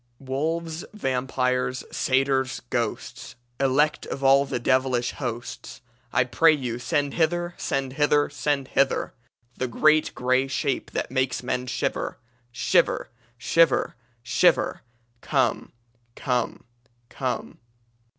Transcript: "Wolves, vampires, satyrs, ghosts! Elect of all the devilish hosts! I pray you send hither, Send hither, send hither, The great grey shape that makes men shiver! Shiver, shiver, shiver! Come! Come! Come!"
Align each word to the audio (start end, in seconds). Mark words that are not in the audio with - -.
"Wolves, 0.17 0.83
vampires, 0.95 1.83
satyrs, 1.91 2.59
ghosts! 2.71 3.35
Elect 3.59 4.07
of 4.07 4.23
all 4.23 4.45
the 4.45 4.57
devilish 4.57 5.11
hosts! 5.11 5.79
I 6.11 6.23
pray 6.23 6.53
you 6.53 6.79
send 6.79 7.13
hither, 7.13 7.53
Send 7.59 7.93
hither, 7.93 8.27
send 8.31 8.69
hither, 8.69 9.13
The 9.57 9.67
great 9.67 10.15
grey 10.15 10.47
shape 10.47 10.89
that 10.93 11.11
makes 11.11 11.43
men 11.43 11.67
shiver! 11.67 12.17
Shiver, 12.51 13.11
shiver, 13.37 13.95
shiver! 14.23 14.81
Come! 15.21 15.71
Come! 16.15 16.63
Come!" 17.09 17.59